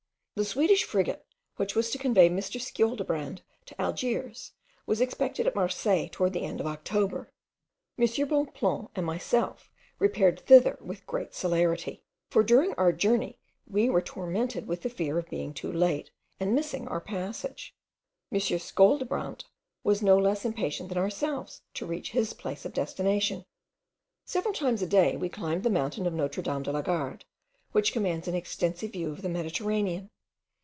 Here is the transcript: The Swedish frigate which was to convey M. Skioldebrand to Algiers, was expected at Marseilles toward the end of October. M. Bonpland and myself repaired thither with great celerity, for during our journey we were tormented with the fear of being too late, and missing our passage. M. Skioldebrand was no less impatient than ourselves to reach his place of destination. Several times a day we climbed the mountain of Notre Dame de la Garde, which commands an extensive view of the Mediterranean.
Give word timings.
The 0.35 0.45
Swedish 0.45 0.85
frigate 0.85 1.23
which 1.57 1.75
was 1.75 1.91
to 1.91 1.99
convey 1.99 2.25
M. 2.25 2.37
Skioldebrand 2.37 3.41
to 3.67 3.79
Algiers, 3.79 4.53
was 4.87 4.99
expected 4.99 5.45
at 5.45 5.53
Marseilles 5.53 6.09
toward 6.11 6.33
the 6.33 6.43
end 6.45 6.59
of 6.59 6.65
October. 6.65 7.31
M. 7.99 8.07
Bonpland 8.27 8.87
and 8.95 9.05
myself 9.05 9.69
repaired 9.99 10.39
thither 10.39 10.79
with 10.81 11.05
great 11.05 11.35
celerity, 11.35 12.01
for 12.27 12.41
during 12.41 12.73
our 12.73 12.91
journey 12.91 13.37
we 13.67 13.87
were 13.87 14.01
tormented 14.01 14.65
with 14.67 14.81
the 14.81 14.89
fear 14.89 15.19
of 15.19 15.29
being 15.29 15.53
too 15.53 15.71
late, 15.71 16.09
and 16.39 16.55
missing 16.55 16.87
our 16.87 17.01
passage. 17.01 17.75
M. 18.31 18.39
Skioldebrand 18.39 19.43
was 19.83 20.01
no 20.01 20.17
less 20.17 20.43
impatient 20.43 20.89
than 20.89 20.97
ourselves 20.97 21.61
to 21.75 21.85
reach 21.85 22.11
his 22.13 22.33
place 22.33 22.65
of 22.65 22.73
destination. 22.73 23.45
Several 24.25 24.55
times 24.55 24.81
a 24.81 24.87
day 24.87 25.15
we 25.15 25.29
climbed 25.29 25.61
the 25.61 25.69
mountain 25.69 26.07
of 26.07 26.13
Notre 26.13 26.41
Dame 26.41 26.63
de 26.63 26.71
la 26.71 26.81
Garde, 26.81 27.25
which 27.73 27.93
commands 27.93 28.27
an 28.27 28.33
extensive 28.35 28.93
view 28.93 29.11
of 29.11 29.21
the 29.21 29.29
Mediterranean. 29.29 30.09